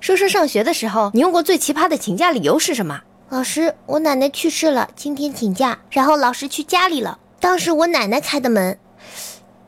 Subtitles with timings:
[0.00, 3.02] 说说上学的时候，你用过最奇葩的请假理由是什么？
[3.28, 5.78] 老师，我奶奶去世了，今天请假。
[5.90, 8.78] 然后老师去家里了，当时我奶奶开的门。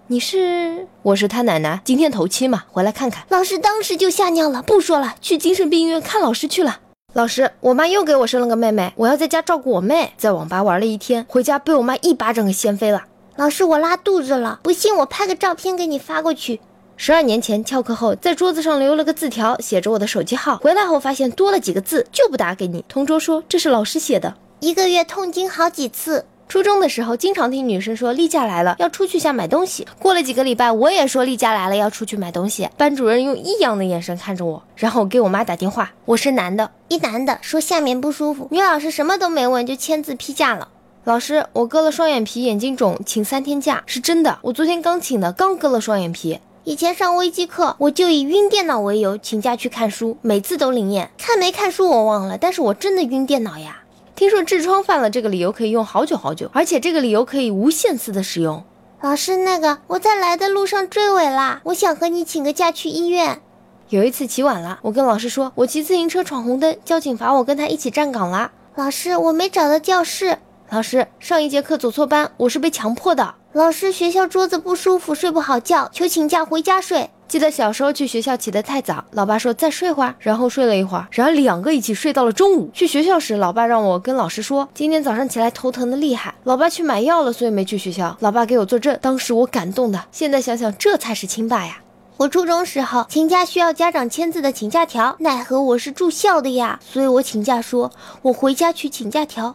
[0.06, 0.88] 你是？
[1.03, 3.24] 我是他奶奶，今天头七嘛，回来看看。
[3.29, 6.80] 老师当时就吓尿了，不说了，去精神病院看老师去了。
[7.12, 13.04] 老师，我妈又给我生了个妹妹，我要在家照顾我妹，在网吧玩了一天，回家被我妈一巴掌给掀飞了。
[13.37, 16.60] 老师，我拉肚子了，不信我拍个照片给你发过去。
[17.05, 20.59] 十二年前翘课后，在桌子上留了个字条，写着我的手机号。
[20.59, 22.84] 回来后发现多了几个字，就不打给你。
[22.88, 24.37] 同桌说这是老师写的。
[24.60, 26.24] 一个月痛经好几次。
[26.48, 29.84] 初中的时候，经常听女生说例假来了，要出去下买东西。
[29.98, 32.69] 过了几个礼拜，我也说例假来了，要出去买东西。
[32.77, 35.93] 班主任用异样的眼神看着我，然后给我妈打电话。
[36.05, 38.46] 我是男的，一男的说下面不舒服。
[38.52, 40.69] 女老师什么都没问，就签字批假了。
[41.02, 44.38] 老师，我割了双眼皮，眼睛肿，请三天假，是真的。
[44.43, 46.38] 我昨天刚请的，刚割了双眼皮。
[46.65, 51.11] 以前上微机课，我就以晕电脑为由请假去看书，每次都灵验。
[51.19, 53.82] 看没看书我忘了，但是我真的晕电脑呀。
[54.15, 58.63] 听说痔疮犯了，这个理由可以用好久好久，而且这个理由可以无限次的使用。
[59.01, 63.43] 老师，那个我在来的路上追尾啦，我想和你请个假去医院。
[63.88, 68.52] 有一次起晚了，我跟老师说我骑自行车闯红灯，交警罚我跟他一起站岗啦。
[68.77, 70.38] 老师，我没找到教室。
[70.70, 73.34] 老师，上一节课走错班，我是被强迫的。
[73.55, 77.11] 老师，学校桌子不舒服，睡不好觉，求请假回家睡。
[77.28, 82.70] 记得小时候去学校起得太早，老爸说再睡会儿，然后睡了一会儿，然后两个一起睡到了中午。
[82.73, 88.17] 去学校时，老爸让我跟老师说，今天早上起来头疼的厉害，老爸去买药了，所以没去学校。
[88.20, 91.77] 老爸给我作证，当时我感动的，现在想想这才是亲爸呀。
[92.17, 97.91] 我初中时候请假需要家长签字的请假条，奈何我是住校的呀，所以我请假说
[98.23, 99.55] 我回家取请假条。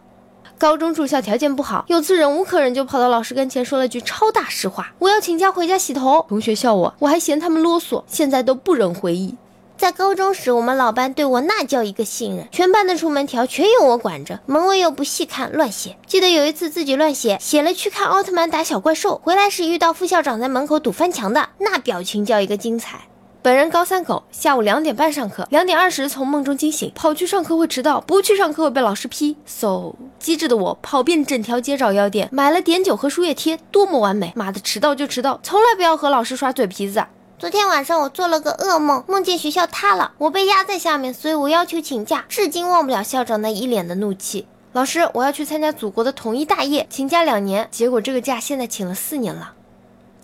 [0.58, 9.36] 高中住校条件不好，有次忍无可忍，就跑到老师跟前说了句超大实话：“我要请假回家洗头。”同学笑我，我还嫌他们啰嗦，现在都不忍回忆。
[9.76, 15.96] 在高中时，我们老班对我那叫一个信任，全班的出门条全由我管着，门卫又不细看，乱写。
[16.08, 23.02] 记得有一次自己乱写，写了去看奥特曼打小怪兽，回来时遇到副校长在门口堵翻墙的，那表情叫一个精彩。
[23.40, 29.36] 本人高三狗，下午两点半上课，两点二十从梦中惊醒，跑去上课会迟到，不去上课会被老师批。
[29.46, 34.32] so 机智的我跑遍整条街找药店，买了碘酒和输液贴，多么完美！
[34.34, 37.04] 妈的，迟到就迟到，从来不要和老师耍嘴皮子。
[37.38, 44.48] 昨天晚上我做了个噩梦，梦见学校塌了，我被压在下面，所以我要求请假，至今忘不了校长那一脸的怒气。
[44.72, 49.52] 老师，我要去参加祖国的统一大业，请假两年，结果这个假现在请了四年了。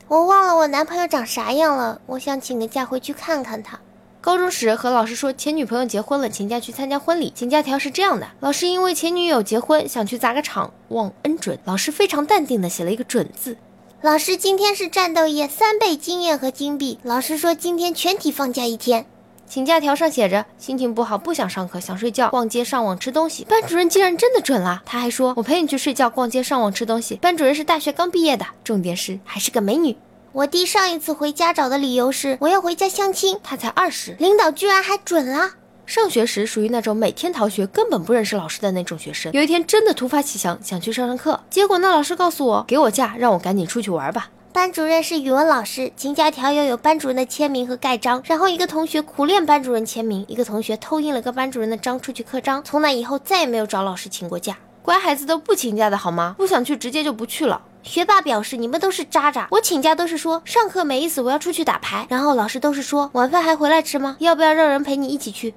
[0.06, 3.80] 我忘了我男朋友长啥样了，我想请个假回去看看他。
[4.20, 7.32] 高中时和老师说前女朋友结婚了，请假去参加婚礼。
[7.34, 11.58] 请假条是这样的：老师因为前女友结婚，想去砸个场，望恩准。
[11.64, 13.56] 老师非常淡定的写了一个准字。
[14.02, 16.98] 老师今天是战斗夜，三倍经验和金币。
[17.02, 19.06] 老师说今天全体放假一天。
[19.54, 23.44] 请假条上写着心情不好，不想上课，想睡觉，逛街上网吃东西。
[23.44, 27.14] 班主任竟然真的准了，他还说我陪你去睡觉、逛街上网吃东西。
[27.22, 29.96] 班主任是大学刚毕业的，重点是还是个美女。
[30.32, 35.52] 我弟上一次回家找的理由是我要回家相亲，他才二十，领导居然还准了。
[35.86, 39.32] 上学时属于那种每天逃学，根本不认识老师的那种学生。
[39.32, 44.30] 有一天真的突发奇想，想去上上课，结果那老师告诉我给我假，让我赶紧出去玩吧。
[44.54, 48.22] 班主任是语文老师，请假条要有班主任的签名和盖章。
[48.24, 52.62] 然后一个同学苦练班主任签名，一个同学偷印了个班主任的章出去刻章。
[52.62, 54.56] 从那以后再也没有找老师请过假。
[54.80, 56.36] 乖孩子都不请假的好吗？
[56.38, 57.60] 不想去直接就不去了。
[57.82, 59.48] 学霸表示：“你们都是渣渣！
[59.50, 62.06] 我请假都是说上课没意思，我要出去打牌。
[62.08, 64.14] 然后老师都是说晚饭还回来吃吗？
[64.20, 65.52] 要不要让人陪你一起去？